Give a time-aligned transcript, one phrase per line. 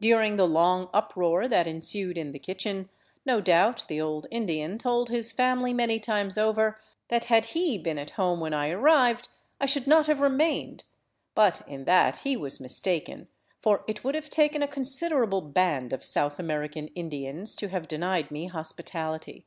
[0.00, 2.88] During the long uproar that ensued in the kitchen,
[3.24, 7.98] no doubt the old Indian told his family many times over that had he been
[7.98, 9.28] at home when I arrived,
[9.60, 10.84] I should not have remained;
[11.34, 13.26] but in that he was mistaken,
[13.60, 17.88] for it would have taken a con siderable band of South American Indians to have
[17.88, 19.42] denied me hospi tality.